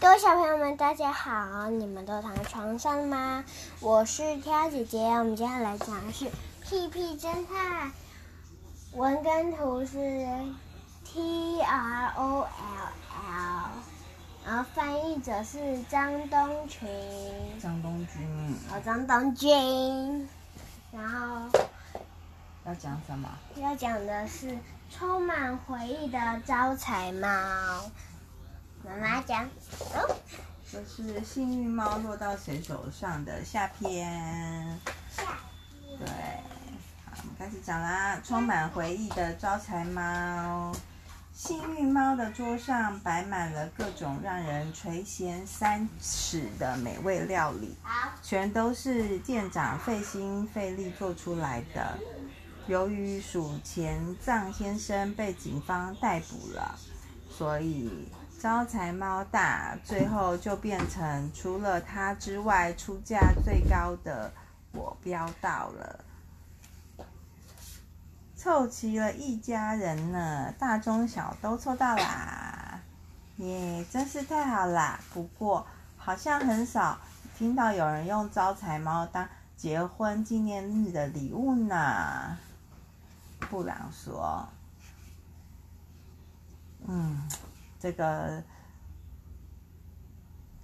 [0.00, 1.68] 各位小朋友们，大家好！
[1.70, 3.44] 你们都躺在床上吗？
[3.80, 6.26] 我是挑姐姐，我们接下来讲的是
[6.62, 7.88] 《屁屁侦探》，
[8.92, 9.98] 文跟图是
[11.04, 12.46] T R O L
[13.26, 13.70] L，
[14.46, 16.88] 然后翻译者是张东群。
[17.60, 18.56] 张东君。
[18.70, 20.28] 哦，张东君。
[20.92, 21.60] 然后
[22.64, 23.28] 要讲什么？
[23.56, 24.56] 要讲的是
[24.88, 27.28] 充满回忆的招财猫。
[28.88, 30.16] 妈妈讲，哦，
[30.72, 34.80] 这是幸运猫落到谁手上的下篇。
[35.14, 35.38] 下
[35.98, 36.08] 对，
[37.04, 38.18] 好，我们开始讲啦。
[38.24, 40.72] 充满回忆的招财猫，
[41.34, 47.76] 幸运猫的桌上摆满了各种让人垂涎三尺的美味料理，
[48.22, 51.98] 全都是店长费心费力做出来的。
[52.66, 56.78] 由于数钱藏先生被警方逮捕了，
[57.30, 58.08] 所以。
[58.38, 64.32] 招财猫大，最后就变成除了他之外出价最高的
[64.70, 66.04] 我标到了，
[68.36, 72.80] 凑齐了一家人呢，大中小都凑到啦，
[73.38, 75.00] 耶，真是太好啦！
[75.12, 75.66] 不过
[75.96, 76.96] 好像很少
[77.36, 82.38] 听到有人用招财猫当结婚纪念日的礼物呢。
[83.50, 84.48] 布朗说
[86.86, 87.28] ：“嗯。”
[87.78, 88.42] 这个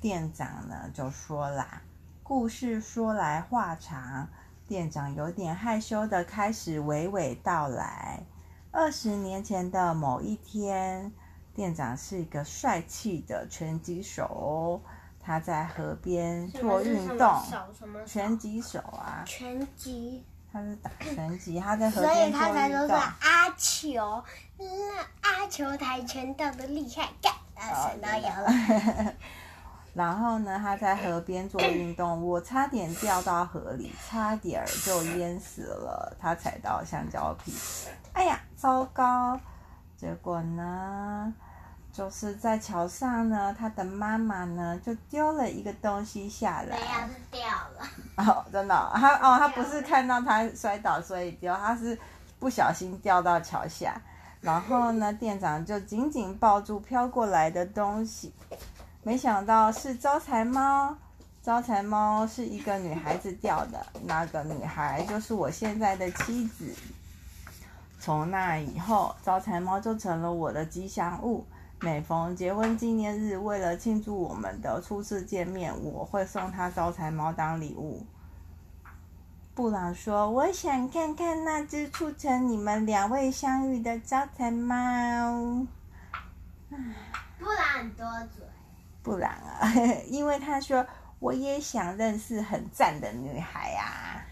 [0.01, 1.83] 店长呢就说啦，
[2.23, 4.29] 故事说来话长，
[4.67, 8.25] 店长有点害羞的开始娓娓道来。
[8.71, 11.13] 二十年前的某一天，
[11.55, 14.83] 店长是一个帅气的拳击手，
[15.21, 17.41] 他在河边做运动，
[18.05, 20.25] 拳击手啊，拳击。
[20.55, 24.23] 他是打拳击，他在河边，所以他才说是阿球，
[24.57, 24.67] 那
[25.29, 29.15] 阿球跆拳道的厉害，干，啊，全都有了。
[29.95, 36.17] 然后呢，他在河边做运动，我差点掉到河里，差点就淹死了。
[36.21, 37.53] 他踩到香蕉皮，
[38.13, 39.41] 哎呀，糟糕！
[39.97, 41.35] 结果呢？
[41.95, 47.89] 就是在桥上呢，他的妈妈呢就丢了一个东西下来，没有，是掉了。
[48.17, 51.97] 哦，真的、哦，他哦，他不是看到他摔倒所以丢，他是
[52.41, 53.95] 不小心掉到桥下。
[54.41, 58.33] 然后呢，店长就紧紧抱住飘过来的东西，
[59.05, 60.97] 没想到是招财猫。
[61.45, 66.75] 招财猫是一个女孩子掉的，那个女孩就是我现在的妻子。
[68.01, 71.47] 从那以后，招财猫就成了我的吉祥物。
[71.81, 78.07] 每逢结婚纪念日，为了庆祝我们的初次见面，我会送他招财猫当礼物。
[79.55, 84.77] 布朗说：“我想看看那只促成你们两位相遇的招财猫。
[87.39, 88.05] ”布朗很多
[88.35, 88.45] 嘴。
[89.03, 89.73] 布朗啊，
[90.09, 90.85] 因为他说
[91.19, 94.27] 我也想认识很赞的女孩呀、啊。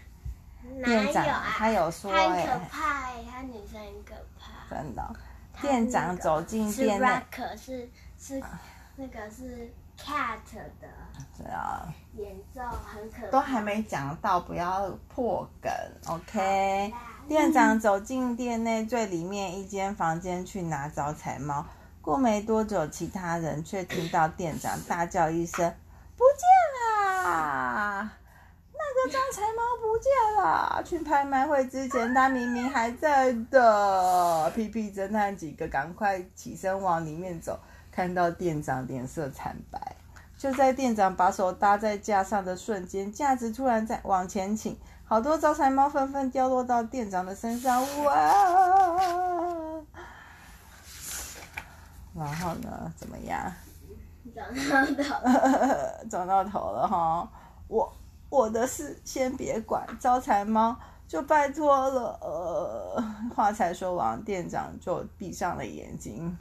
[0.83, 1.23] 店长
[1.57, 4.75] 他有说，很可怕，他女生很可怕。
[4.75, 5.15] 真的。
[5.61, 8.41] 店长走进店内，可是是
[8.95, 10.37] 那个是 cat
[10.81, 10.87] 的，
[11.37, 11.87] 对啊，
[12.17, 15.71] 演奏很可，都还没讲到，不要破梗
[16.07, 16.93] ，OK？
[17.27, 21.65] 店长走进店内最里面一间房间去拿招财猫，
[22.01, 25.73] 过没多久，其他人却听到店长大叫一声
[26.17, 27.23] ：“不见啦！”
[30.43, 30.83] 那个招财猫不见了！
[30.83, 34.51] 去拍卖会之前，他明明还在的。
[34.51, 37.57] 屁屁侦探几个赶快起身往里面走，
[37.91, 39.95] 看到店长脸色惨白。
[40.37, 47.81] 就在店长把手搭在架上的瞬间，架子突然在往前倾，好多招财猫纷纷掉落到店长的身上。
[48.03, 48.15] 哇！
[52.15, 52.91] 然后呢？
[52.97, 53.51] 怎么样？
[54.35, 55.13] 撞到头，
[56.09, 57.29] 撞到头了哈！
[57.69, 57.91] 我。
[58.33, 60.75] 我的事先别管，招财猫
[61.07, 62.17] 就拜托了。
[62.19, 63.03] 呃，
[63.35, 66.35] 话才说完，店长就闭上了眼睛。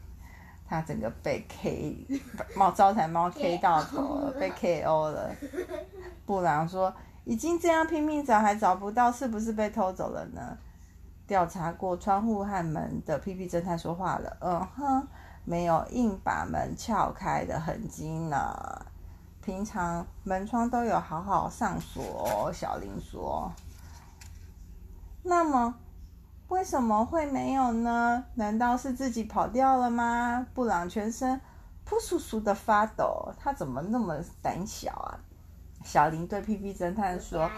[0.67, 2.07] 他整个被 K
[2.57, 5.37] 猫招财猫 K 到头了，被 KO 了。
[6.25, 6.91] 布朗说
[7.25, 10.57] ：“已经这样拼命找还找不到，是不是被偷走了呢？”
[11.29, 15.07] 调查过窗户和门的屁屁侦探说话了：“嗯哼，
[15.45, 18.37] 没有硬把门撬开的痕迹呢。”
[19.45, 23.51] 平常门窗都有好好上锁，哦小林说。
[25.25, 25.75] 那么，
[26.49, 28.25] 为什么会没有呢？
[28.35, 30.47] 难道是自己跑掉了吗？
[30.55, 31.41] 布朗全身
[31.85, 35.19] 扑簌簌的发抖，他怎么那么胆小啊？
[35.85, 37.51] 小林对屁屁侦探说：“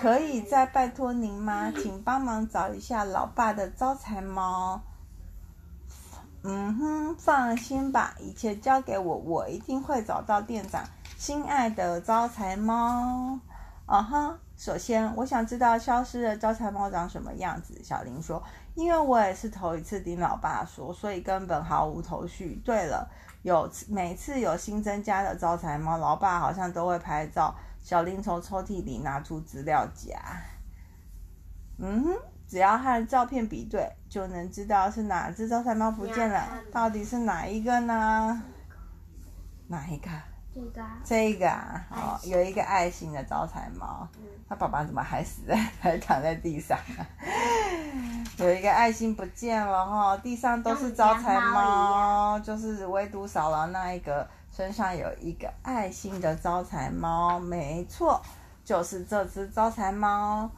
[0.00, 1.72] 可以再拜托您吗？
[1.72, 4.80] 请帮忙找一下老爸的招财猫。”
[6.48, 10.84] 嗯哼，放心吧，一切交给我，我一定会找到店长
[11.16, 13.38] 心爱的招财猫。
[13.86, 17.82] 啊哈，首先我想知道消失的招财猫长什么样子。
[17.82, 18.42] 小林说，
[18.74, 22.60] 因为我也是头一次听老爸说，所以根本毫无头绪。
[22.64, 23.08] 对了，
[23.42, 27.54] 有每次有新增加的招财猫，老爸好像都会拍照。
[27.80, 30.18] 小林从抽屉里拿出资料夹。
[31.78, 32.14] 嗯哼。
[32.48, 38.42] 只要和照片比对，就能知道是哪只招财猫不见了，到底是哪一个呢？
[39.66, 40.08] 哪一个？
[40.56, 40.82] 这个。
[41.04, 44.08] 这个啊，哦，有一个爱心的招财猫，
[44.48, 47.04] 他爸爸怎么还死在，还躺在地上啊？
[48.38, 58.20] 有一个爱心不见了哈，地上都是招财猫，就是唯独少了那一个身上有一个爱心的招财猫，没错，
[58.64, 60.50] 就是这只招财猫。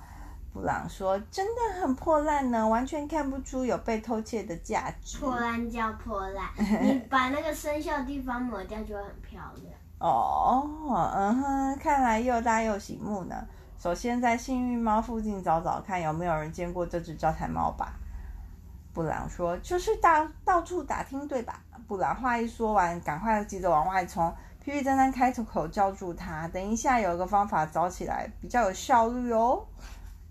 [0.50, 5.18] 布朗说：“真的很破烂呢，完全看不出有被偷窃的价值。
[5.18, 6.48] 破烂叫破烂，
[6.82, 10.68] 你把那个生锈的地方抹掉就会很漂亮。”哦，
[11.14, 13.46] 嗯哼，看来又大又醒目呢。
[13.78, 17.92] 首先在幸运猫附近找找看，有没有人见过这只招财猫吧。
[18.92, 24.32] 布朗说：“就是到到处打听，对吧？”布朗话一说完，赶快急着往外冲。
[24.60, 29.64] 皮皮侦探开口叫住他：“等一下，有一个方法找起来比较有效率哦。”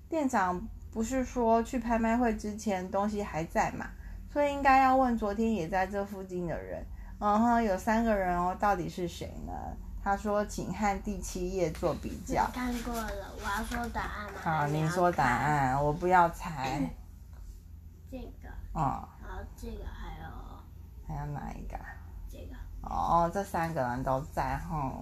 [0.09, 0.61] 店长
[0.91, 3.87] 不是说去拍卖会之前东西还在嘛？
[4.31, 6.85] 所以应该要问昨天也在这附近的人。
[7.19, 9.53] 嗯哼，有三个人哦，到底是谁呢？
[10.03, 12.49] 他说，请和第七页做比较。
[12.53, 14.39] 看过了，我要说答案吗？
[14.41, 16.79] 好，您说答案，我不要猜。
[18.09, 18.49] 这个。
[18.73, 19.07] 哦。
[19.21, 20.25] 然后这个还有。
[21.07, 21.77] 还有哪一个？
[22.31, 22.55] 这个。
[22.83, 24.93] 哦，这三个人都在哈。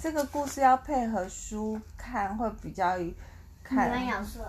[0.00, 2.96] 这个故事要配合书看会比较。
[3.62, 3.92] 看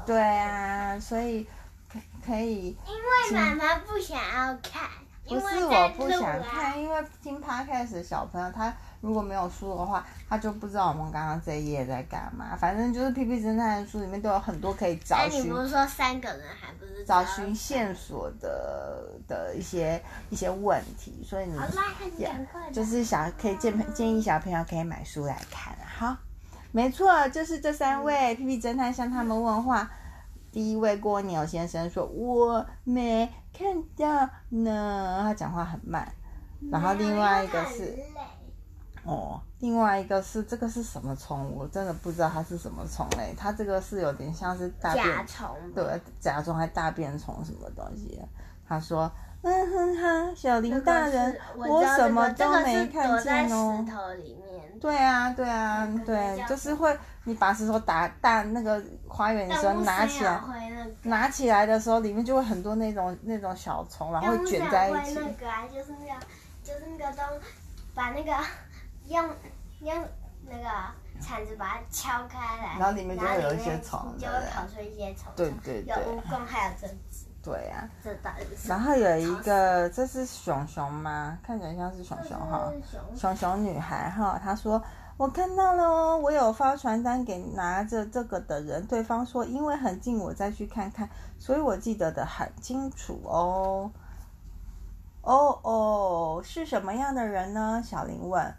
[0.07, 1.47] 对啊，所以
[1.87, 2.75] 可可以。
[2.87, 4.89] 因为妈妈不想要看。
[5.27, 12.55] 不是我不想看，因为听 podcast 的小朋友，他如果没有书的话，他就不知道我们刚刚这一页在干嘛。
[12.55, 15.45] 反正就是屁屁侦探的书里面都有很多可以找寻。
[15.45, 21.57] 你不是说三个人还不是找寻线索的的一些一些问题，所以你
[22.73, 26.17] 就是想可以建建议小朋友可以买书来看，好。
[26.71, 29.89] 没错，就是这三位屁屁侦探向他们问话。
[30.53, 36.09] 第一位蜗牛先生说：“我没看到呢。”他讲话很慢。
[36.71, 37.97] 然后另外一个是，
[39.03, 41.51] 哦，另外一个是这个是什么虫？
[41.53, 43.33] 我真的不知道它是什么虫类。
[43.35, 48.21] 它这个是有点像是大便虫，对，甲虫还大便虫什么东西？
[48.65, 49.11] 他说。
[49.43, 53.85] 嗯哼哈，小林大人，我，什么都没看见哦。
[54.79, 60.41] 对啊，对啊，对，就是会，你把石头打大那个花园的时候拿起来，
[61.03, 65.15] 拿起来的时候里面就会很多那种那种小虫，然后会卷在一起。
[65.15, 66.19] 那个啊，就是那个，
[66.63, 67.25] 就是那个东，
[67.93, 68.33] 把那个
[69.07, 69.29] 用
[69.81, 70.05] 用
[70.49, 70.69] 那个
[71.21, 75.31] 铲子把它敲开来，然后里面就会有一些虫，就会跑出一些虫。
[75.35, 75.93] 对对对。
[75.93, 76.89] 有蜈蚣，还有针。
[77.43, 77.85] 对呀、
[78.23, 78.31] 啊，
[78.65, 81.37] 然后有一个，这是熊熊吗？
[81.43, 82.71] 看起来像是熊熊哈，
[83.13, 84.39] 熊熊女孩哈。
[84.41, 84.81] 她说
[85.17, 88.85] ：“我看到了哦，我有发传单给拿着这个的人。
[88.87, 93.91] 对方说因为很近，我再去看看，所以我记得的很清楚哦。”
[95.21, 97.81] 哦哦，是什么样的人呢？
[97.83, 98.55] 小林问。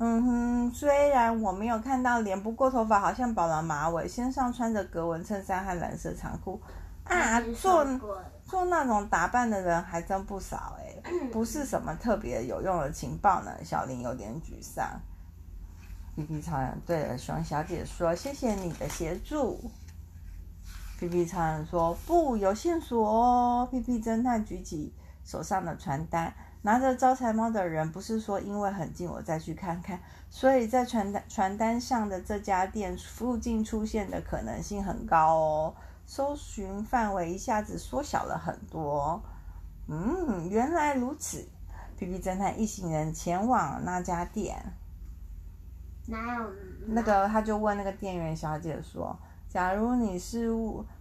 [0.00, 6.60] 嗯哼，虽然我没有看到脸，不过头发好像绑了马尾，身上穿着格纹衬衫和蓝色长裤。
[7.08, 7.84] 啊，做
[8.44, 10.94] 做那种打扮的人还真不少哎，
[11.32, 13.50] 不是什么特别有用的情报呢。
[13.64, 15.00] 小林有点沮丧。
[16.14, 19.70] 皮皮超人对了熊小姐说：“谢谢你的协助。”
[20.98, 24.92] 皮皮超人说：“不，有线索哦。”屁屁侦探举起
[25.24, 35.74] 手上的传单，拿着招财猫的人不是说因为很近我再去看看，所以在传单传单上的这家店附近出现的可能性很高哦。
[36.08, 39.22] 搜寻范围一下子缩小了很多。
[39.88, 41.46] 嗯，原来如此。
[41.98, 44.56] 皮皮侦探一行人前往那家店。
[46.06, 46.50] 哪有？
[46.86, 49.14] 那个，他就问那个店员小姐说
[49.50, 50.46] ：“假如你是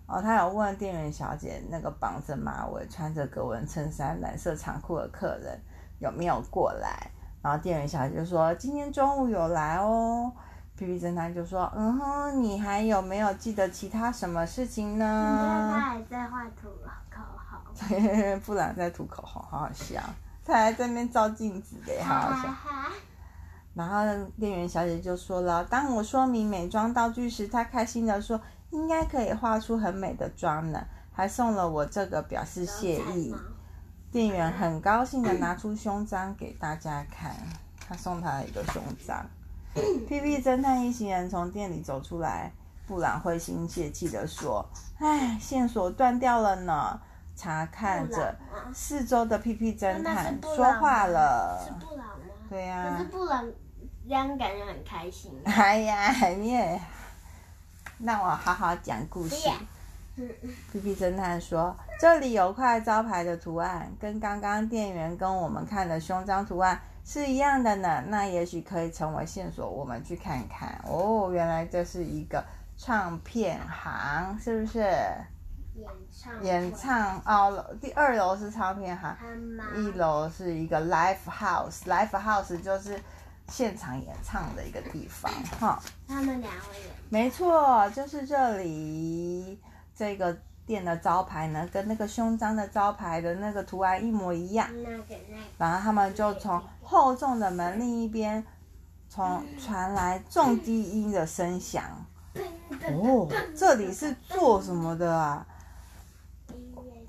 [0.08, 5.58] 哦，他有问店员小姐，那个绑着马尾、穿着格纹衬衫、蓝色长裤的客人
[6.00, 7.12] 有没有过来？”
[7.42, 10.34] 然后店员小姐就说：“今天中午有来哦。”
[10.78, 15.06] 屁屁侦探就说：“嗯哼，你还有没有记得其他什么事情呢？”
[15.74, 16.70] 他还在画图
[17.10, 20.00] 口红，布朗在涂口红，好好笑。
[20.46, 22.54] 他还在那边照镜子的，好好笑。
[23.74, 24.04] 然后
[24.40, 33.36] 店员小姐就说了：“当我说明美妆道具时，她开心的说，应该可以画出很美的妆呢，还送了我这个表示谢意。”
[34.12, 37.36] 店员很高兴的拿出胸章给大家看，
[37.88, 39.26] 他送他一个胸章。
[40.08, 42.52] 屁屁侦探一行人从店里走出来，
[42.88, 44.66] 布朗灰心泄气的说
[45.00, 47.00] ：“唉，线索断掉了呢。”
[47.40, 48.36] 查看着
[48.74, 53.46] 四周的屁屁侦探说话了：“是布朗吗？”“对呀、啊。”可是布朗
[54.08, 55.32] 这样感觉很开心。
[55.46, 56.82] 哎呀，你也
[58.00, 59.48] 让我好好讲故事。
[60.72, 68.04] 屁屁侦探说：“这里有块招牌的图案，跟刚刚店员跟我们看的胸章图案是一样的呢。
[68.08, 70.78] 那也许可以成为线索，我们去看看。
[70.86, 72.44] 哦，原来这是一个
[72.76, 74.80] 唱片行，是不是？
[74.80, 79.16] 演唱演唱哦，第二楼是唱片行，
[79.78, 81.84] 一楼是一个 live house。
[81.86, 83.00] live house 就是
[83.48, 85.82] 现场演唱的一个地方，哈。
[86.08, 86.90] 他们两位演。
[87.08, 89.58] 没错，就是这里。”
[89.96, 90.38] 这个
[90.68, 94.70] 店的招牌呢，跟那个胸章的招牌的那个图案一模一样。
[95.58, 98.46] 然后他们就从厚重的门另一边，
[99.10, 101.84] 从传来重低音的声响。
[102.34, 105.46] 哦，这里是做什么的啊？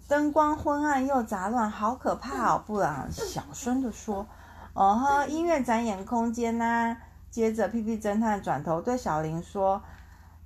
[0.09, 2.65] 灯光昏暗又杂乱，好可怕哦！
[2.67, 4.27] 布朗小声地说
[4.75, 6.97] ：“哦呵，音乐展演空间呐、啊。”
[7.31, 9.81] 接着，屁屁侦探转头对小林说。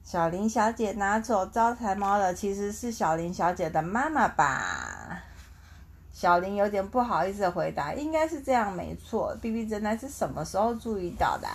[0.05, 5.23] 小林小姐拿走招财猫的其实是小林小姐的妈妈吧？
[6.13, 11.49] 小林有点不好意思的回答：“应该是这样，没错。” B B 侦探是什么时候注意到的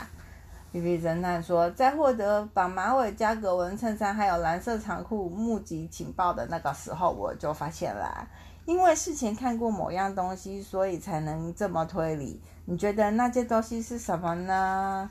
[0.71, 8.27] ？B B 侦探说：“在获得绑马尾加格纹衬衫还有蓝色长裤目击情报的那个时候，我就发现了。
[8.65, 12.41] 因为事前看过某样东西，所以才能这么推理。
[12.65, 15.09] 你觉得那件东西是什么呢？”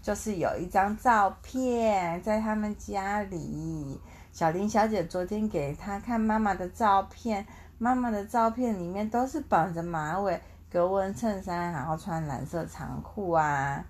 [0.00, 4.00] 就是有一张照片在他们家里，
[4.32, 7.46] 小林小姐昨天给他看妈妈的照片，
[7.76, 13.84] 妈妈的照片里面都是绑着马尾、格纹衬衫，然后穿蓝色长裤啊。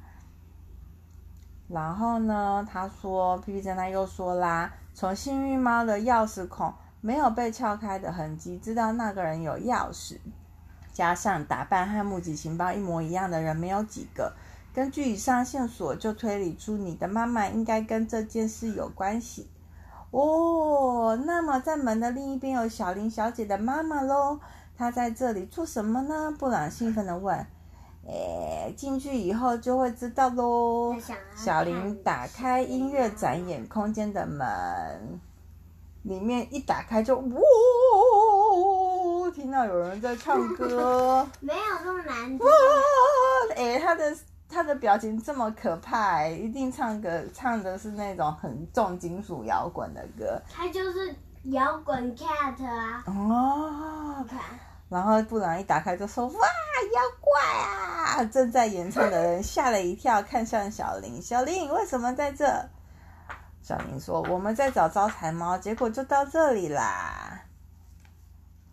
[1.68, 10.18] 然后呢，他说，皮皮侦探又说啦，从幸运猫的钥匙孔没有被撬开的痕迹，知道那个人有钥匙，
[10.92, 14.32] 加上打扮和目击情报一模一样的人没有几个。
[14.74, 19.48] 根据以上线索，就推理出你的妈妈应该跟这件事有关系。
[20.12, 24.38] 哦，那么在门的另一边有小林小姐的妈妈喽，
[24.76, 26.30] 她在这里做什么呢？
[26.38, 27.46] 布朗兴奋地问。
[28.06, 30.94] 诶，进去以后就会知道喽。
[31.34, 35.18] 小林打开音乐展演空间的门，
[36.02, 37.40] 里面一打开就呜，
[39.30, 41.26] 听到有人在唱歌。
[41.40, 42.38] 没有那么难听。
[42.38, 42.52] 哇，
[43.56, 44.14] 诶，他的。
[44.52, 50.40] 他的表情这么可怕，欸，一定唱歌唱的是那种很重金属摇滚的歌。
[50.52, 53.02] 他就是摇滚 cat 啊。
[53.06, 54.24] 哦。
[54.88, 62.44] 然后布朗一打开就说：“哇，妖怪啊！”正在演唱的人吓了一跳，看向小林：“小林，为什么在这？”
[63.62, 67.42] 小林说：“我们在找招财猫，结果就到这里啦。”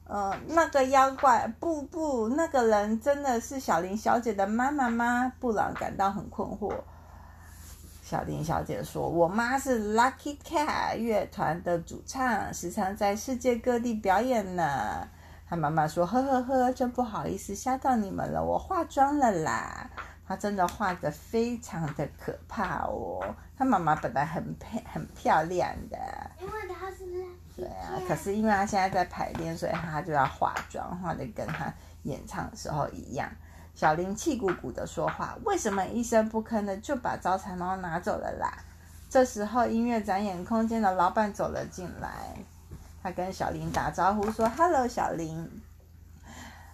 [0.09, 5.31] 呃，那个妖怪，不不，那个人真的是小林小姐的妈妈吗？
[5.39, 6.73] 布朗感到很困惑。
[8.01, 15.07] 小林小姐说：“我妈是 Lucky Cat 乐团的主唱，时常在世界各地表演呢。”
[15.47, 19.87] 她妈妈说：“呵呵呵，真不好意思吓到你们了，我化妆了啦。”
[20.27, 23.19] 她真的画得非常的可怕哦。
[23.55, 25.97] 她妈妈本来很漂很漂亮的，
[26.39, 27.23] 因为她是不是？
[27.59, 31.71] 对啊，可是因为他现在在排练，所以他就要化妆，化的跟他
[32.03, 33.29] 演唱的时候一样。
[33.75, 38.57] 小林气鼓鼓的说话：“为什么一声不吭的就把招财猫拿走了啦？”
[39.09, 42.09] 这时候，音乐展演空间的老板走了进来，
[43.01, 45.49] 他跟小林打招呼说：“Hello，小林。”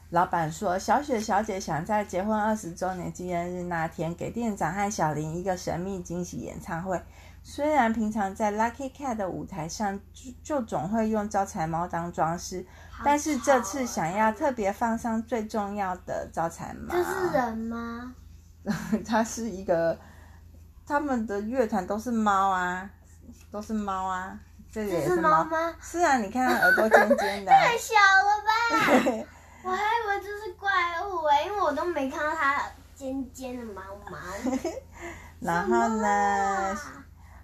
[0.10, 7.00] 老板说：“小雪小姐想在结婚二十周年纪念日那天给店长和小林一个神秘惊喜演唱会。”
[7.48, 12.66] 虽然平常在 Lucky Cat 的舞台上就就总会用招财猫当装饰，
[13.04, 16.92] 但是这次想要特别放上最重要的招财猫。
[16.92, 18.16] 这是人吗？
[19.08, 19.96] 它是一个，
[20.88, 22.90] 他们的乐团都是猫啊，
[23.52, 24.40] 都是猫啊。
[24.72, 25.72] 这里也是猫吗？
[25.80, 27.52] 是啊，你看它耳朵尖尖的。
[27.54, 29.26] 太小了吧！
[29.62, 30.68] 我还以为这是怪
[31.04, 32.60] 物哎，因为我都没看到它
[32.96, 34.18] 尖尖的毛毛。
[35.40, 36.76] 然后呢？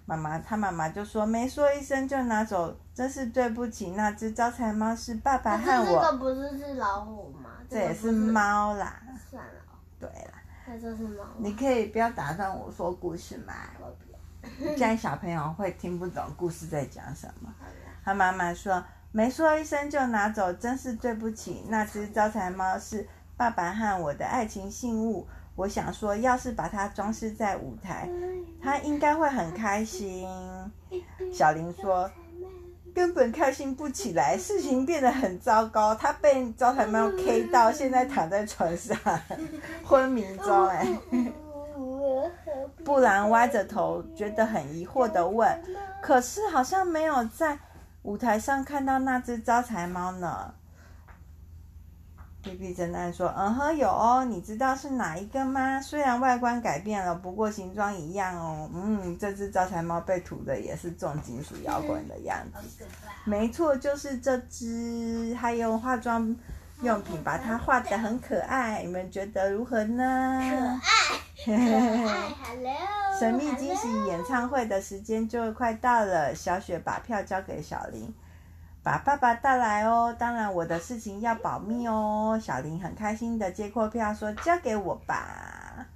[0.04, 3.92] 妈妈，他妈妈就说没说一声就拿走，真是对不起。
[3.92, 5.86] 那只招财猫是爸爸和我。
[5.86, 7.50] 这个不是是老虎吗？
[7.70, 9.00] 这也是猫啦。
[9.30, 9.52] 算了。
[10.00, 10.42] 对啦。
[10.66, 11.24] 那这是猫。
[11.38, 13.54] 你可以不要打断我说故事吗？
[13.80, 14.74] 我不要。
[14.76, 17.52] 这样小朋友会听不懂故事在讲什么。
[18.04, 18.82] 他妈妈说
[19.12, 21.64] ：“没说一声就拿走，真是对不起。
[21.68, 23.06] 那只招财猫是
[23.36, 25.26] 爸爸和我的爱情信物，
[25.62, 28.08] 我想说，要是把它装饰在舞台，
[28.60, 30.26] 它应该会很开心。
[31.32, 32.10] 小林说。
[32.94, 35.94] 根本开心不起来，事情变得很糟糕。
[35.94, 38.94] 他被招财猫 K 到，现在躺在床上
[39.82, 40.66] 昏迷中。
[40.66, 40.86] 哎，
[42.84, 45.58] 布兰歪着头，觉得很疑惑的问
[46.04, 47.58] ：“可是好像没有在
[48.02, 50.52] 舞台上看到那只招财猫呢？”
[52.42, 55.80] 屁屁侦探说：“嗯哼，有哦，你知道是哪一个吗？
[55.80, 58.68] 虽然外观改变了，不过形状一样哦。
[58.74, 62.84] 嗯，这只招财猫被涂的也是重金属摇滚的样子。
[63.24, 65.32] 没错，就是这只。
[65.38, 66.34] 还用化妆
[66.82, 70.80] 用品把它画得很可爱，你们觉得如何呢？
[71.44, 72.28] 可爱，可爱。
[72.44, 72.72] Hello，
[73.18, 78.12] 神秘惊喜演唱会的时间就快到了，小雪把票交给小林。
[78.82, 82.38] 把爸爸带来哦，当然我的事情要保密哦。
[82.42, 85.86] 小林很开心的接过票，说：“交给我吧。”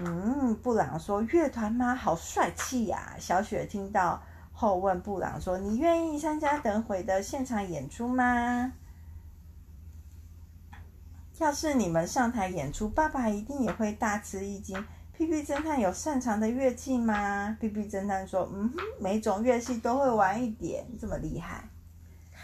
[0.00, 1.94] 嗯，布朗说：“乐团吗？
[1.94, 8.72] 好帅气呀！”小雪听到后问布朗说：“你愿意参加等会的现场演出吗？”
[11.38, 14.82] 要是你们上台演出，爸爸一定也会大吃一惊。
[15.12, 17.56] 屁屁侦探有擅长的乐器吗？
[17.60, 21.64] 屁屁侦探说：“嗯哼，每种乐器都会玩一点，这么厉害。”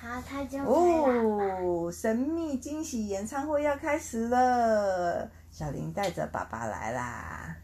[0.07, 7.57] 好，他就哦，神秘惊喜演唱会要开始了，小林带着爸爸来啦。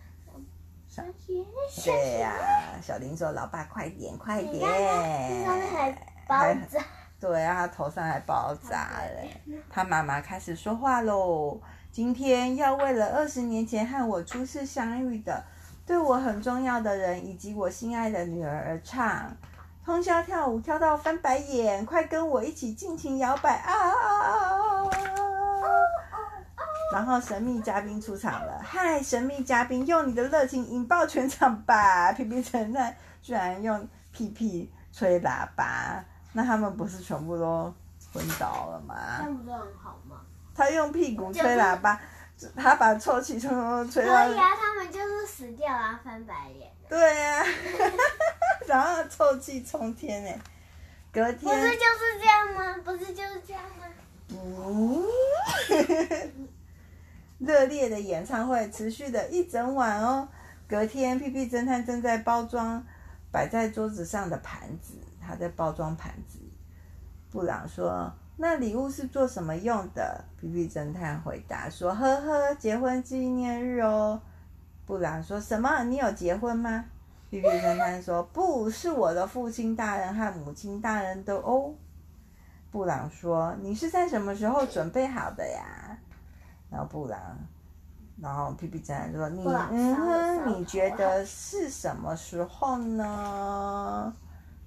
[0.88, 1.46] 小林，
[1.84, 4.68] 对呀、啊，小林说：“老爸，快点，快点！”
[5.72, 5.92] 还
[6.26, 6.84] 包扎。
[7.20, 9.30] 对啊，他头上还爆炸嘞。
[9.70, 11.60] 他妈妈开始说话喽
[11.92, 15.44] ：“今天要为了二十年前和我初次相遇的、
[15.86, 19.34] 对我很重要的人以及我心爱的女儿而唱。”
[19.84, 24.88] 通宵跳舞跳到翻白眼，快跟我一起尽情摇摆啊，啊，啊，啊，
[26.10, 26.18] 啊！
[26.92, 32.12] 然后神秘嘉宾出场了，嗨，神秘嘉宾，用你的热情引爆全场吧！
[32.12, 37.74] 皮皮侦探居然用屁屁吹喇叭，那他们不是全部都
[38.12, 38.94] 昏倒了吗？
[39.20, 40.20] 那不是很好吗？
[40.54, 42.00] 他用屁股吹喇叭，
[42.56, 44.12] 他把臭气从从吹到。
[44.12, 46.70] 可以啊，他们就是死掉啊，翻白眼。
[46.88, 47.44] 对呀、啊。
[48.72, 50.40] 然后臭气冲天哎，
[51.12, 52.74] 隔天不是就是这样吗？
[52.82, 53.84] 不是就是这样吗？
[54.28, 55.04] 不，
[57.38, 60.26] 热烈的演唱会持续了一整晚哦。
[60.66, 62.82] 隔天，屁屁侦探正在包装
[63.30, 66.38] 摆在桌子上的盘子，他在包装盘子。
[67.30, 74.22] 布朗说：“那礼物是做什么用的？”屁屁侦探回答说：“呵呵，结婚纪念日哦。”
[74.86, 75.84] 布朗说什么？
[75.84, 76.86] 你有结婚吗？
[77.32, 81.72] 屁屁侦探说：“不是我的父亲大人和母亲大人的哦。”
[82.70, 85.96] 布朗说：“你是在什么时候准备好的呀？”
[86.68, 87.18] 然后布朗，
[88.20, 94.14] 然后皮皮侦探说：“你嗯哼，你觉得是什么时候呢？”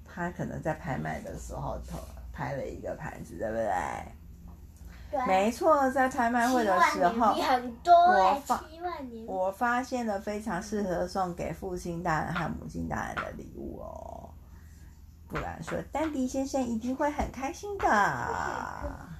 [0.04, 2.00] 他可能在拍卖的时候投
[2.32, 3.70] 拍了一个盘子，对不对？
[5.24, 7.34] 没错，在拍卖会的时候，
[7.86, 8.64] 我发
[9.26, 14.30] 我发现了非常适合送给父亲大人和母亲大人的礼物哦。
[15.28, 17.86] 布朗说：“丹迪先生一定会很开心的。”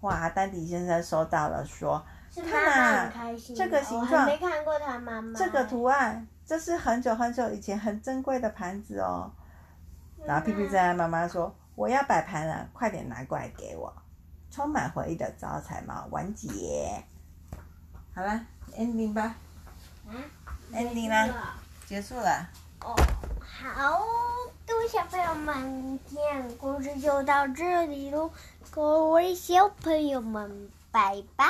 [0.00, 2.02] 哇，丹迪先生收到了，说
[2.48, 3.12] ：“看啊，
[3.54, 5.38] 这个形状，没看过他妈妈。
[5.38, 9.30] 这个图案，这是很久很久以前很珍贵的盘子哦。”
[10.24, 13.92] 然后屁屁在妈妈说：“我要摆盘了，快点拿过来给我。”
[14.50, 17.04] 充满回忆的招财猫完结，
[18.14, 18.40] 好了
[18.76, 19.36] ，ending 吧。
[20.08, 20.14] 啊
[20.72, 21.54] ？ending 啦，
[21.86, 22.48] 结束了。
[22.82, 22.96] 哦，
[23.40, 24.00] 好，
[24.66, 28.30] 各位小朋友们，今天的故事就到这里喽。
[28.70, 31.46] 各位小朋友们，拜拜。